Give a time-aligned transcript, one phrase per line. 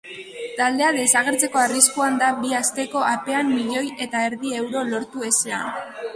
[0.59, 5.81] Taldea desagertzeko arriskuan da bi asteko apean milioi eta erdi euro lortu ezean.